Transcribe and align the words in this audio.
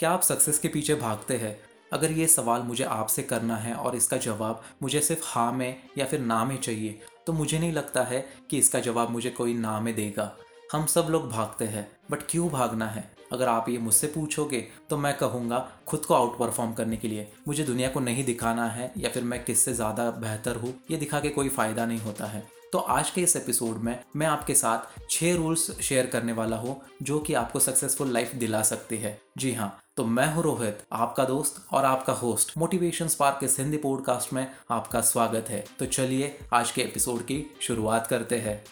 क्या 0.00 0.10
आप 0.10 0.22
सक्सेस 0.22 0.58
के 0.58 0.68
पीछे 0.68 0.94
भागते 0.94 1.36
हैं? 1.36 1.56
अगर 1.92 2.10
ये 2.12 2.26
सवाल 2.26 2.62
मुझे 2.62 2.84
आपसे 2.86 3.22
करना 3.22 3.56
है 3.56 3.72
और 3.74 3.94
इसका 3.96 4.16
जवाब 4.16 4.60
मुझे 4.82 5.00
सिर्फ़ 5.00 5.22
हाँ 5.26 5.52
में 5.52 5.76
या 5.98 6.04
फिर 6.06 6.20
ना 6.20 6.44
में 6.44 6.56
चाहिए 6.56 6.98
तो 7.26 7.32
मुझे 7.32 7.58
नहीं 7.58 7.72
लगता 7.72 8.02
है 8.02 8.20
कि 8.50 8.58
इसका 8.58 8.80
जवाब 8.80 9.10
मुझे 9.10 9.30
कोई 9.30 9.54
ना 9.54 9.78
में 9.80 9.94
देगा। 9.94 10.30
हम 10.72 10.84
सब 10.86 11.06
लोग 11.10 11.28
भागते 11.30 11.64
हैं 11.64 11.86
बट 12.10 12.22
क्यों 12.30 12.48
भागना 12.50 12.86
है? 12.86 13.04
अगर 13.32 13.48
आप 13.48 13.68
ये 13.68 13.78
मुझसे 13.78 14.06
पूछोगे 14.06 14.60
तो 14.90 14.96
मैं 14.96 15.16
कहूँगा, 15.18 15.58
खुद 15.86 16.00
को 16.00 16.14
आउट 16.14 16.38
परफॉर्म 16.38 16.72
करने 16.72 16.96
के 16.96 17.08
लिए। 17.08 17.28
मुझे 17.48 17.64
दुनिया 17.64 17.88
को 17.88 18.00
नहीं 18.00 18.24
दिखाना 18.24 18.68
है 18.68 18.92
या 18.98 19.10
फिर 19.10 19.24
मैं 19.24 19.42
किससे 19.44 19.74
ज़्यादा 19.74 20.10
बेहतर 20.12 20.56
हूँ, 20.56 20.74
ये 20.90 20.96
दिखा 20.96 21.20
के 21.20 21.28
कोई 21.30 21.48
फ़ायदा 21.48 21.86
नहीं 21.86 22.00
होता 22.00 22.26
है। 22.26 22.46
तो 22.72 22.78
आज 22.78 23.10
के 23.10 23.20
इस 23.20 23.34
एपिसोड 23.36 23.76
में 23.76 23.98
मैं 24.16 24.26
आपके 24.26 24.54
साथ 24.54 25.08
छह 25.10 25.34
रूल्स 25.36 25.70
शेयर 25.80 26.06
करने 26.06 26.32
वाला 26.32 26.56
हूँ, 26.56 26.80
जो 27.02 27.18
कि 27.18 27.34
आपको 27.34 27.60
सक्सेसफुल 27.60 28.12
लाइफ 28.12 28.34
दिला 28.34 28.62
सकती 28.62 28.96
है। 28.96 29.20
जी 29.38 29.52
हाँ 29.52 29.78
तो 29.96 30.04
मैं 30.04 30.26
हूँ 30.34 30.42
रोहित, 30.42 30.82
आपका 30.92 31.24
दोस्त 31.24 31.64
और 31.72 31.84
आपका 31.84 32.12
होस्ट 32.12 32.52
मोटिवेशन 32.58 33.08
स्पार्क 33.08 33.44
इस 33.44 33.58
हिंदी 33.58 33.76
पॉडकास्ट 33.76 34.32
में 34.32 34.46
आपका 34.70 35.00
स्वागत 35.00 35.46
है। 35.48 35.64
तो 35.78 35.86
चलिए 35.86 36.38
आज 36.52 36.70
के 36.70 36.82
एपिसोड 36.82 37.22
की 37.22 37.44
शुरुआत 37.62 38.06
करते 38.06 38.38
हैं। 38.38 38.62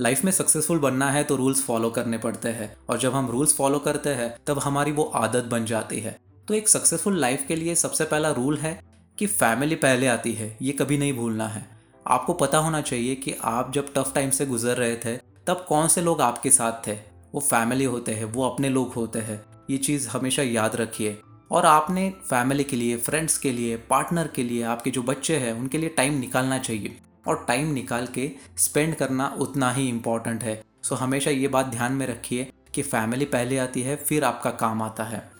लाइफ 0.00 0.24
में 0.24 0.32
सक्सेसफुल 0.32 0.78
बनना 0.78 1.10
है 1.10 1.24
तो 1.24 1.36
रूल्स 1.36 1.64
फॉलो 1.64 1.90
करने 1.90 2.18
पड़ते 2.18 2.48
हैं। 2.48 2.74
और 2.88 2.98
जब 2.98 3.14
हम 3.14 3.30
रूल्स 3.30 3.56
फॉलो 3.56 3.78
करते 3.78 4.10
हैं, 4.10 4.34
तब 4.46 4.58
हमारी 4.58 4.92
वो 4.92 5.04
आदत 5.04 5.44
बन 5.44 5.64
जाती 5.64 6.00
है। 6.00 6.18
तो 6.48 6.54
एक 6.54 6.68
सक्सेसफुल 6.68 7.20
लाइफ 7.20 7.44
के 7.48 7.56
लिए 7.56 7.74
सबसे 7.74 8.04
पहला 8.04 8.30
रूल 8.30 8.56
है 8.58 8.80
कि 9.18 9.26
फैमिली 9.26 9.74
पहले 9.74 10.06
आती 10.06 10.32
है, 10.32 10.58
ये 10.62 10.72
कभी 10.72 10.98
नहीं 10.98 11.12
भूलना 11.12 11.48
है। 11.48 11.68
आपको 12.06 12.32
पता 12.32 12.58
होना 12.58 12.80
चाहिए 12.80 13.14
कि 13.14 13.34
आप 13.42 13.72
जब 13.72 13.92
टफ 13.94 14.12
टाइम 14.14 14.30
से 14.30 14.46
गुजर 14.46 14.76
रहे 14.76 14.96
थे, 14.96 15.16
तब 15.16 15.66
कौन 15.68 15.88
से 15.88 16.00
लोग 16.00 16.20
आपके 16.20 16.50
साथ 16.50 16.86
थे? 16.86 16.98
वो 17.34 17.40
फैमिली 17.40 17.84
होते 17.84 18.12
हैं, 18.12 18.24
वो 18.24 18.48
अपने 18.48 18.68
लोग 18.68 18.92
होते 18.92 19.18
हैं। 19.18 19.44
ये 19.70 19.78
चीज़ 19.78 20.08
हमेशा 20.08 20.42
याद 20.42 20.76
रखिए। 20.76 21.20
और 21.50 21.66
आपने 21.66 22.10
फैमिली 22.10 22.64
के 22.64 22.76
लिए 22.76 22.96
फ्रेंड्स 22.96 23.38
के 23.38 23.52
लिए 23.52 23.76
पार्टनर 23.76 24.28
के 24.28 24.42
लिए, 24.42 24.62
आपके 24.62 24.90
जो 24.90 25.02
बच्चे 25.02 25.36
हैं, 25.36 25.52
उनके 25.52 25.78
लिए 25.78 25.88
टाइम 25.88 26.14
निकालना 26.14 26.58
चाहिए। 26.58 27.00
और 27.28 27.44
टाइम 27.48 27.72
निकाल 27.72 28.06
के 28.06 28.30
स्पेंड 28.58 28.94
करना 28.94 29.36
उतना 29.38 29.72
ही 29.72 29.88
इंपॉर्टेंट 29.88 30.42
है। 30.42 30.64
सो 30.82 30.94
हमेशा 30.94 31.30
ये 31.30 31.48
बात 31.48 31.66
ध्यान 31.66 31.92
में 31.92 32.06
रखिए 32.06 32.52
कि 32.74 32.82
फैमिली 32.82 33.24
पहले 33.24 33.58
आती 33.58 33.82
है, 33.82 33.96
फिर 33.96 34.24
आपका 34.24 34.50
काम 34.50 34.82
आता 34.82 35.04
है। 35.04 35.32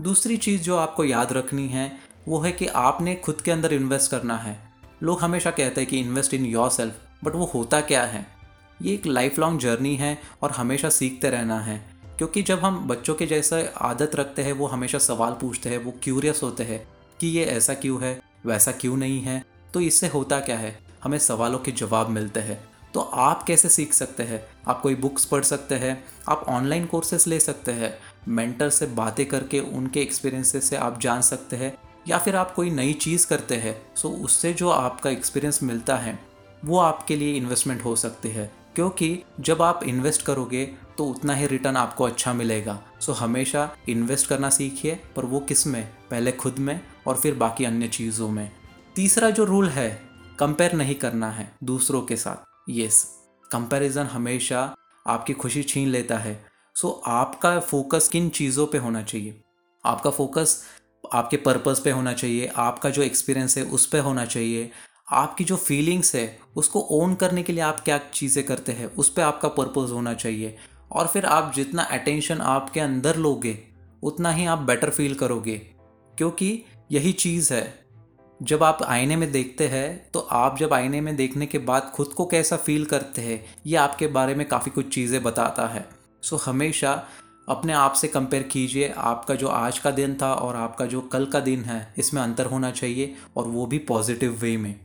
दूसरी 0.00 0.36
चीज़ 0.36 0.62
जो 0.62 0.76
आपको 0.76 1.04
याद 1.04 1.32
रखनी 1.32 1.68
है 1.68 2.11
वो 2.28 2.40
है 2.40 2.52
कि 2.52 2.66
आपने 2.66 3.14
खुद 3.14 3.40
के 3.40 3.50
अंदर 3.50 3.72
इन्वेस्ट 3.72 4.10
करना 4.10 4.36
है। 4.36 4.72
लोग 5.02 5.20
हमेशा 5.20 5.50
कहते 5.50 5.80
हैं 5.80 5.90
कि 5.90 5.98
invest 5.98 6.34
in 6.34 6.44
your 6.44 6.70
self 6.70 6.94
but 7.24 7.34
वो 7.34 7.44
होता 7.44 7.80
क्या 7.80 8.04
है? 8.04 8.26
ये 8.82 8.94
एक 8.94 9.06
लाइफ 9.06 9.38
लॉन्ग 9.38 9.60
जर्नी 9.60 9.96
है 9.96 10.18
और 10.42 10.50
हमेशा 10.50 10.90
सीखते 10.90 11.30
रहना 11.30 11.60
है। 11.60 11.86
क्योंकि 12.18 12.42
जब 12.42 12.58
हम 12.58 12.88
बच्चों 12.88 13.14
के 13.14 13.26
जैसा 13.26 13.72
आदत 13.78 14.14
रखते 14.14 14.42
हैं, 14.42 14.52
वो 14.52 14.66
हमेशा 14.66 14.98
सवाल 14.98 15.32
पूछते 15.32 15.68
हैं, 15.68 15.78
वो 15.78 15.94
क्यूरियस 16.02 16.40
होते 16.42 16.64
हैं 16.64 16.88
कि 17.20 17.26
ये 17.26 17.44
ऐसा 17.44 17.74
क्यों 17.74 18.02
है, 18.02 18.22
वैसा 18.46 18.72
क्यों 18.72 18.96
नहीं 18.96 19.20
है? 19.20 19.44
तो 19.74 19.80
इससे 19.80 20.06
होता 20.06 20.40
क्या 20.40 20.58
है? 20.58 20.78
हमें 21.04 21.18
सवालों 21.18 21.58
के 21.58 21.72
जवाब 21.72 22.08
मिलते 22.08 22.40
हैं। 22.40 22.64
तो 22.94 23.00
आप 23.00 23.42
कैसे 23.42 23.68
सीख 23.68 23.92
सकते 23.92 24.22
हैं? 24.22 24.46
आप 24.68 24.80
कोई 24.80 24.94
बुक्स 24.94 25.24
पढ़ 25.24 25.42
सकते 25.42 25.74
हैं, 25.74 26.04
आप 26.28 26.44
ऑनलाइन 26.48 26.86
कोर्सेस 26.86 27.26
ले 27.26 27.40
सकते 27.40 27.72
हैं 27.72 27.98
मेंटर 28.28 28.70
से 28.70 28.86
बातें 28.86 29.26
करके, 29.26 29.60
उनके 29.60 30.00
एक्सपीरियंसेस 30.00 30.64
से 30.64 30.76
आप 30.76 31.00
जान 31.00 31.20
सकते 31.20 31.56
हैं 31.56 31.78
या 32.08 32.18
फिर 32.18 32.36
आप 32.36 32.54
कोई 32.54 32.70
नई 32.70 32.92
चीज़ 32.92 33.26
करते 33.26 33.56
हैं 33.56 33.94
सो 33.94 34.08
उससे 34.08 34.52
जो 34.52 34.70
आपका 34.70 35.10
एक्सपीरियंस 35.10 35.62
मिलता 35.62 35.96
है, 35.96 36.18
वो 36.64 36.78
आपके 36.78 37.16
लिए 37.16 37.34
इन्वेस्टमेंट 37.34 37.84
हो 37.84 37.96
सकती 37.96 38.28
है। 38.28 38.52
क्योंकि 38.74 39.22
जब 39.40 39.62
आप 39.62 39.82
इन्वेस्ट 39.82 40.22
करोगे 40.22 40.66
तो 40.98 41.04
उतना 41.04 41.34
ही 41.34 41.46
रिटर्न 41.46 41.76
आपको 41.76 42.04
अच्छा 42.04 42.32
मिलेगा। 42.32 42.82
सो 43.00 43.12
हमेशा 43.12 43.76
इन्वेस्ट 43.88 44.28
करना 44.28 44.50
सीखिए, 44.50 45.00
पर 45.16 45.24
वो 45.24 45.40
किसमें? 45.40 45.88
पहले 46.10 46.32
खुद 46.32 46.58
में 46.58 46.80
और 47.06 47.16
फिर 47.16 47.34
बाकी 47.34 47.64
अन्य 47.64 47.88
चीज़ों 47.88 48.28
में। 48.28 48.52
तीसरा 48.96 49.30
जो 49.30 49.44
रूल 49.44 49.68
है 49.68 50.02
कंपेयर 50.38 50.72
नहीं 50.72 50.94
करना 50.94 51.30
है 51.30 51.56
दूसरों 51.64 52.02
के 52.02 52.16
साथ। 52.16 52.70
यस 52.70 53.18
कंपैरिजन 53.52 54.04
हमेशा 54.04 54.76
आपकी 55.06 55.32
खुशी 55.32 55.62
छीन 55.62 55.88
लेता 55.88 56.18
है। 56.18 56.44
सो 56.76 57.02
आपका 57.06 57.60
फोकस 57.60 58.08
किन 58.08 58.28
चीज़ों 58.28 58.66
पे 58.66 58.78
होना 58.78 59.02
चाहिए? 59.02 59.40
आपका 59.84 60.10
फोकस 60.10 60.64
आपके 61.12 61.36
पर्पज़ 61.36 61.82
पे 61.82 61.90
होना 61.90 62.12
चाहिए, 62.12 62.50
आपका 62.56 62.90
जो 62.90 63.02
एक्सपीरियंस 63.02 63.56
है 63.58 63.64
उस 63.64 63.86
पर 63.86 63.98
होना 63.98 64.24
चाहिए। 64.24 64.70
आपकी 65.12 65.44
जो 65.44 65.56
फीलिंग्स 65.56 66.14
है, 66.14 66.38
उसको 66.56 66.80
ओन 66.92 67.14
करने 67.14 67.42
के 67.42 67.52
लिए 67.52 67.62
आप 67.62 67.80
क्या 67.80 67.98
चीज़ें 68.14 68.44
करते 68.46 68.72
हैं, 68.72 68.86
उस 68.86 69.12
पर 69.12 69.22
आपका 69.22 69.48
पर्पज़ 69.48 69.92
होना 69.92 70.14
चाहिए। 70.14 70.56
और 70.92 71.06
फिर 71.06 71.26
आप 71.26 71.52
जितना 71.54 71.82
अटेंशन 71.82 72.40
आपके 72.40 72.80
अंदर 72.80 73.16
लोगे, 73.16 73.58
उतना 74.02 74.30
ही 74.30 74.46
आप 74.46 74.58
बेटर 74.58 74.90
फील 74.90 75.14
करोगे। 75.14 75.56
क्योंकि 76.18 76.64
यही 76.92 77.12
चीज़ 77.12 77.52
है, 77.54 77.82
जब 78.40 78.62
आप 78.62 78.82
आईने 78.82 79.16
में 79.16 79.30
देखते 79.32 79.66
हैं 79.68 80.10
तो 80.10 80.20
आप 80.20 80.56
जब 80.58 80.72
आईने 80.72 81.00
में 81.00 81.14
देखने 81.16 81.46
के 81.46 81.58
बाद 81.58 81.90
खुद 81.94 82.06
को 82.06 82.26
कैसा 82.26 82.56
फील 82.56 82.84
करते 82.84 83.22
हैं, 83.22 83.44
ये 83.66 83.76
आपके 83.76 84.06
बारे 84.06 84.34
में 84.34 84.46
काफ़ी 84.48 84.70
कुछ 84.70 84.94
चीज़ें 84.94 85.22
बताता 85.22 85.66
है। 85.66 85.88
सो 86.22 86.36
हमेशा 86.36 86.94
अपने 87.48 87.72
आप 87.72 87.92
से 87.92 88.08
कंपेयर 88.08 88.42
कीजिए। 88.42 88.92
आपका 88.96 89.34
जो 89.34 89.48
आज 89.48 89.78
का 89.78 89.90
दिन 89.90 90.16
था 90.22 90.32
और 90.34 90.56
आपका 90.56 90.86
जो 90.86 91.00
कल 91.00 91.26
का 91.26 91.40
दिन 91.40 91.64
है, 91.64 91.94
इसमें 91.98 92.22
अंतर 92.22 92.46
होना 92.46 92.70
चाहिए 92.70 93.14
और 93.36 93.44
वो 93.44 93.66
भी 93.66 93.78
पॉजिटिव 93.78 94.32
वे 94.32 94.56
में। 94.56 94.80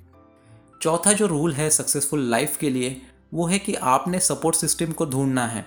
चौथा 0.82 1.14
जो 1.14 1.28
रूल 1.28 1.54
है 1.54 1.70
सक्सेसफुल 1.70 2.20
लाइफ 2.20 2.58
के 2.58 2.70
लिए, 2.70 3.02
वो 3.34 3.46
है 3.48 3.60
कि 3.60 3.74
आपने 3.74 4.20
सपोर्ट 4.20 4.56
सिस्टम 4.56 4.92
को 4.92 5.06
ढूंढना 5.06 5.48
है। 5.48 5.66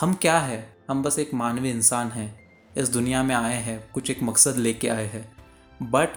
हम 0.00 0.14
क्या 0.14 0.38
है? 0.38 0.76
हम 0.90 1.02
बस 1.02 1.18
एक 1.18 1.34
मानवीय 1.34 1.72
इंसान 1.72 2.08
हैं। 2.08 2.40
इस 2.76 2.88
दुनिया 2.88 3.22
में 3.22 3.34
आए 3.34 3.56
हैं, 3.56 3.90
कुछ 3.94 4.10
एक 4.10 4.22
मकसद 4.22 4.56
लेके 4.56 4.88
आए 4.88 5.06
हैं। 5.06 5.32
बट 5.82 6.08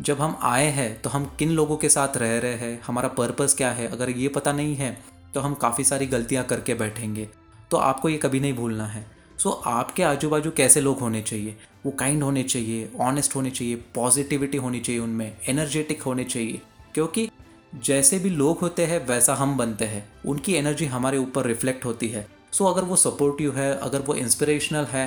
जब 0.00 0.20
हम 0.20 0.38
आए 0.42 0.66
हैं 0.66 1.02
तो 1.02 1.10
हम 1.10 1.24
किन 1.38 1.50
लोगों 1.50 1.76
के 1.76 1.88
साथ 1.88 2.16
रह 2.16 2.38
रहे 2.38 2.54
हैं? 2.54 2.80
हमारा 2.82 3.08
पर्पज़ 3.08 3.56
क्या 3.56 3.70
है? 3.70 3.86
अगर 3.86 4.10
ये 4.10 4.28
पता 4.28 4.52
नहीं 4.52 4.76
है 4.76 5.04
तो 5.34 5.40
हम 5.40 5.54
काफ़ी 5.54 5.84
सारी 5.84 6.06
गलतियाँ 6.06 6.44
करके 6.44 6.74
बैठेंगे। 6.74 7.28
तो 7.70 7.76
आपको 7.76 8.08
ये 8.08 8.16
कभी 8.18 8.40
नहीं 8.40 8.52
भूलना 8.52 8.86
है। 8.86 9.13
सो 9.44 9.50
so, 9.50 9.66
आपके 9.66 10.02
आजू 10.02 10.28
बाजू 10.28 10.50
कैसे 10.50 10.80
लोग 10.80 10.98
होने 10.98 11.20
चाहिए? 11.22 11.56
वो 11.86 11.90
काइंड 11.92 12.22
होने 12.22 12.42
चाहिए 12.42 12.90
ऑनेस्ट 13.00 13.34
होने 13.36 13.50
चाहिए 13.50 13.76
पॉजिटिविटी 13.94 14.58
होनी 14.58 14.80
चाहिए 14.80 15.00
उनमें 15.00 15.36
एनर्जेटिक 15.48 16.02
होने 16.02 16.24
चाहिए। 16.24 16.60
क्योंकि 16.94 17.28
जैसे 17.84 18.18
भी 18.18 18.30
लोग 18.30 18.58
होते 18.58 18.86
हैं 18.86 19.06
वैसा 19.06 19.34
हम 19.34 19.56
बनते 19.56 19.84
हैं। 19.84 20.04
उनकी 20.26 20.54
एनर्जी 20.54 20.86
हमारे 20.86 21.18
ऊपर 21.18 21.46
रिफ्लेक्ट 21.46 21.84
होती 21.84 22.08
है। 22.08 22.26
सो 22.52 22.64
so, 22.64 22.70
अगर 22.72 22.84
वो 22.84 22.96
सपोर्टिव 22.96 23.56
है 23.56 23.76
अगर 23.78 24.00
वो 24.00 24.14
इंस्पिरेशनल 24.14 24.84
है 24.84 25.06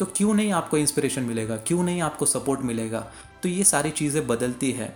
तो 0.00 0.06
क्यों 0.16 0.34
नहीं 0.34 0.52
आपको 0.52 0.78
इंस्पिरेशन 0.78 1.22
मिलेगा? 1.22 1.56
क्यों 1.56 1.82
नहीं 1.82 2.02
आपको 2.02 2.26
सपोर्ट 2.26 2.60
मिलेगा? 2.60 3.00
तो 3.42 3.48
ये 3.48 3.64
सारी 3.64 3.90
चीज़ें 3.92 4.26
बदलती 4.26 4.72
है। 4.72 4.94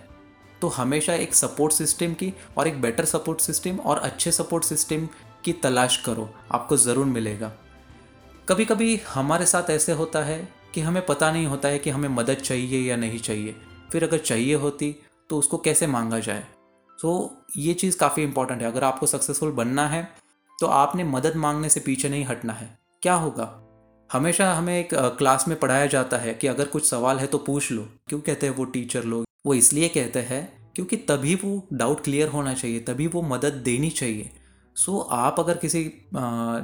तो 0.61 0.67
हमेशा 0.67 1.13
एक 1.15 1.35
सपोर्ट 1.35 1.73
सिस्टम 1.73 2.13
की 2.13 2.33
और 2.57 2.67
एक 2.67 2.81
बेटर 2.81 3.05
सपोर्ट 3.05 3.41
सिस्टम 3.41 3.79
और 3.79 3.97
अच्छे 3.97 4.31
सपोर्ट 4.31 4.63
सिस्टम 4.63 5.07
की 5.45 5.53
तलाश 5.53 5.97
करो। 5.97 6.29
आपको 6.51 6.77
ज़रूर 6.77 7.05
मिलेगा। 7.05 7.51
कभी 8.47 8.63
कभी 8.65 8.95
हमारे 9.07 9.45
साथ 9.45 9.69
ऐसे 9.69 9.91
होता 9.91 10.23
है 10.23 10.37
कि 10.73 10.81
हमें 10.81 11.05
पता 11.05 11.31
नहीं 11.31 11.45
होता 11.45 11.67
है 11.67 11.79
कि 11.79 11.89
हमें 11.89 12.07
मदद 12.09 12.33
चाहिए 12.35 12.79
या 12.79 12.95
नहीं 12.95 13.19
चाहिए। 13.19 13.55
फिर 13.91 14.03
अगर 14.03 14.17
चाहिए 14.17 14.55
होती 14.55 14.95
तो 15.29 15.37
उसको 15.37 15.57
कैसे 15.57 15.87
मांगा 15.87 16.19
जाए? 16.19 16.43
तो 16.99 17.37
ये 17.57 17.73
चीज़ 17.73 17.97
काफ़ी 17.97 18.23
इंपॉर्टेंट 18.23 18.61
है। 18.61 18.67
अगर 18.67 18.83
आपको 18.83 19.05
सक्सेसफुल 19.05 19.51
बनना 19.51 19.87
है 19.87 20.03
तो 20.59 20.67
आपने 20.67 21.03
मदद 21.03 21.35
मांगने 21.35 21.69
से 21.69 21.79
पीछे 21.79 22.09
नहीं 22.09 22.25
हटना 22.25 22.53
है। 22.53 22.77
क्या 23.01 23.13
होगा? 23.13 23.47
हमेशा 24.09 24.53
हमें 24.53 24.79
एक 24.79 24.93
क्लास 24.93 25.47
में 25.47 25.57
पढ़ाया 25.59 25.85
जाता 25.87 26.17
है 26.17 26.33
कि 26.33 26.47
अगर 26.47 26.65
कुछ 26.65 26.89
सवाल 26.89 27.19
है 27.19 27.27
तो 27.27 27.37
पूछ 27.37 27.71
लो। 27.71 27.87
क्यों 28.07 28.19
कहते 28.21 28.47
हैं 28.47 28.55
वो 28.55 28.65
टीचर 28.65 29.03
लोग? 29.03 29.25
वो 29.45 29.53
इसलिए 29.53 29.87
कहते 29.89 30.19
हैं 30.21 30.71
क्योंकि 30.75 30.97
तभी 30.99 31.35
वो 31.35 31.67
डाउट 31.73 32.03
क्लियर 32.03 32.27
होना 32.27 32.53
चाहिए, 32.53 32.79
तभी 32.79 33.07
वो 33.07 33.21
मदद 33.21 33.53
देनी 33.63 33.89
चाहिए। 33.91 34.29
सो 34.75 34.91
so, 34.93 35.07
आप 35.11 35.39
अगर 35.39 35.57
किसी 35.57 35.83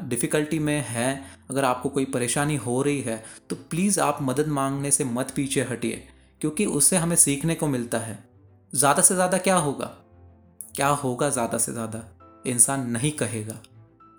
डिफ़िकल्टी 0.10 0.60
में 0.60 0.80
हैं 0.82 1.32
अगर 1.50 1.66
आपको 1.66 1.90
कोई 1.90 2.06
परेशानी 2.06 2.56
हो 2.58 2.82
रही 2.82 3.02
है 3.02 3.24
तो 3.50 3.56
प्लीज़ 3.70 4.00
आप 4.02 4.18
मदद 4.22 4.48
मांगने 4.50 4.92
से 4.92 5.04
मत 5.04 5.32
पीछे 5.36 5.62
हटिए 5.62 6.08
क्योंकि 6.42 6.66
उससे 6.68 6.98
हमें 6.98 7.16
सीखने 7.16 7.56
को 7.56 7.68
मिलता 7.68 7.98
है। 7.98 8.18
ज़्यादा 8.74 9.02
से 9.02 9.16
ज़्यादा 9.16 9.38
क्या 9.38 9.56
होगा? 9.58 9.86
क्या 10.76 10.88
होगा 10.88 11.30
ज़्यादा 11.30 11.58
से 11.58 11.72
ज़्यादा? 11.72 12.04
इंसान 12.48 12.90
नहीं 12.90 13.12
कहेगा। 13.12 13.58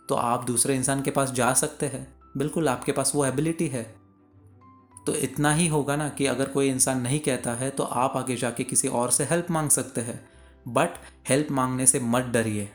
तो 0.09 0.14
आप 0.14 0.44
दूसरे 0.44 0.75
इंसान 0.76 1.03
के 1.03 1.11
पास 1.11 1.31
जा 1.32 1.53
सकते 1.55 1.87
हैं। 1.87 2.06
बिल्कुल 2.37 2.69
आपके 2.69 2.93
पास 2.93 3.12
वो 3.14 3.25
एबिलिटी 3.26 3.69
है। 3.69 3.82
तो 5.06 5.14
इतना 5.17 5.53
ही 5.55 5.67
होगा 5.69 5.97
ना 5.97 6.09
कि 6.09 6.26
अगर 6.26 6.49
कोई 6.49 6.69
इंसान 6.69 7.00
नहीं 7.00 7.20
कहता 7.20 7.55
है 7.55 7.70
तो 7.70 7.82
आप 7.82 8.17
आगे 8.17 8.37
जाके 8.37 8.64
किसी 8.64 8.88
और 8.88 9.11
से 9.11 9.25
हेल्प 9.25 9.50
मांग 9.50 9.70
सकते 9.70 10.00
हैं। 10.00 10.20
बट 10.69 10.99
हेल्प 11.29 11.50
मांगने 11.50 11.87
से 11.87 12.00
मत 12.00 12.25
डरिए। 12.25 12.69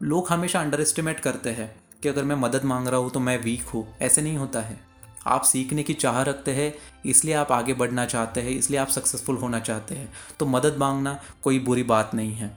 लोग 0.00 0.28
हमेशा 0.28 0.60
अंडर 0.60 0.80
एस्टिमेट 0.80 1.20
करते 1.20 1.50
हैं 1.50 1.70
कि 2.02 2.08
अगर 2.08 2.24
मैं 2.24 2.36
मदद 2.36 2.64
मांग 2.64 2.88
रहा 2.88 3.00
हूँ 3.00 3.10
तो 3.10 3.20
मैं 3.20 3.36
वीक 3.42 3.62
हूँ। 3.62 3.86
ऐसे 4.02 4.22
नहीं 4.22 4.36
होता 4.36 4.60
है। 4.60 4.78
आप 5.26 5.42
सीखने 5.42 5.82
की 5.82 5.94
चाह 5.94 6.22
रखते 6.22 6.50
हैं, 6.50 6.74
इसलिए 7.06 7.34
आप 7.34 7.52
आगे 7.52 7.74
बढ़ना 7.74 8.04
चाहते 8.06 8.40
हैं, 8.40 8.50
इसलिए 8.50 8.80
आप 8.80 8.88
सक्सेसफुल 8.88 9.36
होना 9.36 9.60
चाहते 9.60 9.94
हैं। 9.94 10.12
तो 10.38 10.46
मदद 10.46 10.76
मांगना 10.78 11.18
कोई 11.42 11.58
बुरी 11.58 11.82
बात 11.82 12.14
नहीं 12.14 12.32
है। 12.32 12.56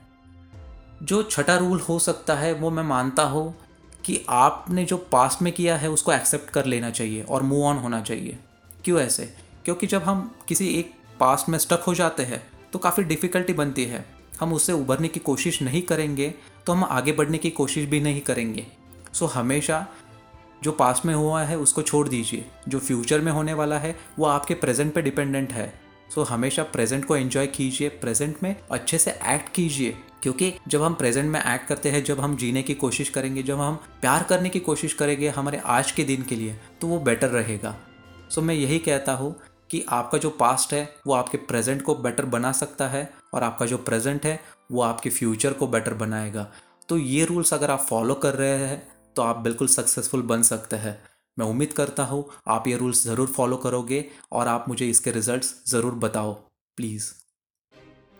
जो 1.02 1.22
छठा 1.22 1.56
रूल 1.56 1.80
हो 1.80 1.98
सकता 1.98 2.34
है, 2.34 2.52
वो 2.52 2.70
मैं 2.70 2.82
मानता 2.82 3.22
हूँ 3.22 3.54
कि 4.04 4.24
आपने 4.28 4.84
जो 4.84 4.96
पास्ट 5.12 5.42
में 5.42 5.52
किया 5.52 5.76
है, 5.76 5.90
उसको 5.90 6.12
एक्सेप्ट 6.12 6.50
कर 6.50 6.64
लेना 6.64 6.90
चाहिए 6.90 7.22
और 7.22 7.42
मूव 7.42 7.64
ऑन 7.64 7.76
होना 7.76 8.00
चाहिए। 8.00 8.38
क्यों 8.84 9.00
ऐसे? 9.00 9.34
क्योंकि 9.64 9.86
जब 9.86 10.02
हम 10.02 10.34
किसी 10.48 10.68
एक 10.68 10.94
पास्ट 11.20 11.48
में 11.48 11.58
स्टक 11.58 11.82
हो 11.86 11.94
जाते 11.94 12.22
हैं 12.22 12.42
तो 12.72 12.78
काफ़ी 12.78 13.04
डिफ़िकल्टी 13.04 13.52
बनती 13.52 13.84
है। 13.84 14.21
हम 14.42 14.52
उससे 14.52 14.72
उभरने 14.72 15.08
की 15.08 15.20
कोशिश 15.20 15.60
नहीं 15.62 15.82
करेंगे 15.82 16.32
तो 16.66 16.72
हम 16.72 16.84
आगे 16.84 17.12
बढ़ने 17.12 17.38
की 17.38 17.50
कोशिश 17.50 17.88
भी 17.88 18.00
नहीं 18.00 18.20
करेंगे। 18.20 18.66
सो 19.12 19.26
हमेशा 19.26 19.86
जो 20.62 20.72
पास्ट 20.72 21.06
में 21.06 21.14
हुआ 21.14 21.42
है 21.42 21.56
उसको 21.58 21.82
छोड़ 21.82 22.08
दीजिए। 22.08 22.44
जो 22.68 22.78
फ्यूचर 22.78 23.20
में 23.20 23.32
होने 23.32 23.54
वाला 23.54 23.78
है 23.78 23.96
वो 24.18 24.26
आपके 24.26 24.54
प्रेजेंट 24.54 24.92
पे 24.94 25.02
डिपेंडेंट 25.02 25.52
है। 25.52 25.72
सो 26.14 26.22
so, 26.22 26.28
हमेशा 26.30 26.62
प्रेजेंट 26.62 27.04
को 27.04 27.16
एंजॉय 27.16 27.46
कीजिए 27.46 27.88
प्रेजेंट 27.88 28.42
में 28.42 28.54
अच्छे 28.70 28.98
से 28.98 29.10
एक्ट 29.10 29.52
कीजिए। 29.54 29.96
क्योंकि 30.22 30.52
जब 30.68 30.82
हम 30.82 30.94
प्रेजेंट 30.94 31.30
में 31.30 31.40
एक्ट 31.40 31.66
करते 31.66 31.90
हैं 31.90 32.02
जब 32.04 32.20
हम 32.20 32.36
जीने 32.36 32.62
की 32.62 32.74
कोशिश 32.74 33.08
करेंगे 33.08 33.42
जब 33.42 33.60
हम 33.60 33.74
प्यार 34.00 34.22
करने 34.22 34.48
की 34.48 34.60
कोशिश 34.60 34.92
करेंगे 34.94 35.28
हमारे 35.28 35.60
आज 35.66 35.90
के 35.92 36.04
दिन 36.04 36.22
के 36.22 36.36
लिए 36.36 36.58
तो 36.80 36.86
वो 36.86 36.98
बेटर 37.00 37.28
रहेगा। 37.28 37.74
सो 38.30 38.40
so, 38.40 38.46
मैं 38.46 38.54
यही 38.54 38.78
कहता 38.78 39.12
हूँ 39.12 39.34
कि 39.72 39.84
आपका 39.90 40.18
जो 40.18 40.30
पास्ट 40.30 40.72
है, 40.72 40.94
वो 41.06 41.14
आपके 41.14 41.38
प्रेजेंट 41.38 41.82
को 41.82 41.94
बेटर 41.96 42.24
बना 42.26 42.50
सकता 42.54 42.88
है 42.88 43.08
और 43.34 43.42
आपका 43.42 43.66
जो 43.66 43.78
प्रेजेंट 43.80 44.26
है, 44.26 44.38
वो 44.72 44.82
आपके 44.82 45.10
फ्यूचर 45.10 45.52
को 45.52 45.66
बेटर 45.68 45.94
बनाएगा। 45.96 46.46
तो 46.88 46.98
ये 46.98 47.24
रूल्स 47.24 47.54
अगर 47.54 47.70
आप 47.70 47.80
फॉलो 47.80 48.14
कर 48.16 48.34
रहे 48.34 48.56
हैं 48.58 48.82
तो 49.16 49.22
आप 49.22 49.38
बिल्कुल 49.38 49.68
सक्सेसफुल 49.68 50.22
बन 50.24 50.42
सकते 50.44 50.76
हैं। 50.76 50.98
मैं 51.36 51.46
उम्मीद 51.46 51.72
करता 51.72 52.04
हूँ, 52.04 52.24
आप 52.48 52.68
ये 52.68 52.76
रूल्स 52.76 53.02
ज़रूर 53.04 53.28
फॉलो 53.28 53.56
करोगे 53.56 54.04
और 54.32 54.48
आप 54.48 54.64
मुझे 54.68 54.88
इसके 54.88 55.10
रिजल्ट्स 55.10 55.54
ज़रूर 55.68 55.94
बताओ 55.96 56.32
प्लीज़ 56.78 57.10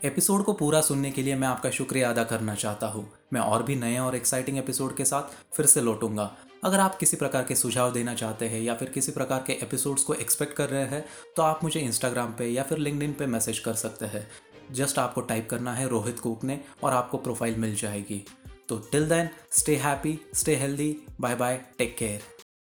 एपिसोड 0.00 0.42
को 0.44 0.52
पूरा 0.54 0.80
सुनने 0.80 1.10
के 1.10 1.22
लिए 1.22 1.34
मैं 1.34 1.48
आपका 1.48 1.70
शुक्रिया 1.70 2.10
अदा 2.10 2.24
करना 2.24 2.54
चाहता 2.54 2.86
हूँ। 2.86 3.06
मैं 3.32 3.40
और 3.40 3.62
भी 3.62 3.76
नए 3.76 3.98
और 3.98 4.16
एक्साइटिंग 4.16 4.58
एपिसोड 4.58 4.96
के 4.96 5.04
साथ 5.04 5.36
फिर 5.56 5.66
से 5.66 5.80
लौटूँगा। 5.80 6.30
अगर 6.62 6.80
आप 6.80 6.96
किसी 6.96 7.16
प्रकार 7.16 7.44
के 7.44 7.54
सुझाव 7.54 7.92
देना 7.92 8.14
चाहते 8.14 8.48
हैं 8.48 8.60
या 8.60 8.74
फिर 8.74 8.88
किसी 8.88 9.12
प्रकार 9.12 9.44
के 9.46 9.52
एपिसोड्स 9.52 10.02
को 10.02 10.14
एक्सपेक्ट 10.14 10.52
कर 10.52 10.68
रहे 10.68 10.84
हैं 10.84 11.04
तो 11.36 11.42
आप 11.42 11.64
मुझे 11.64 11.80
इंस्टाग्राम 11.80 12.32
पे 12.32 12.46
या 12.46 12.62
फिर 12.62 12.78
लिंकड 12.78 13.18
पे 13.18 13.26
मैसेज 13.26 13.58
कर 13.58 13.74
सकते 13.74 14.06
हैं। 14.06 14.26
जस्ट 14.72 14.98
आपको 14.98 15.20
टाइप 15.20 15.48
करना 15.50 15.74
है 15.74 15.88
रोहित 15.88 16.20
कुकने 16.20 16.60
और 16.84 16.92
आपको 16.92 17.18
प्रोफ़ाइल 17.18 17.56
मिल 17.56 17.74
जाएगी। 17.74 18.24
तो 18.68 18.78
till 18.92 19.08
then 19.08 19.28
stay 19.50 19.76
happy 19.76 20.18
stay 20.34 20.56
healthy 20.56 20.96
bye 21.20 21.34
bye 21.34 21.60
take 21.78 21.96
care 21.96 22.20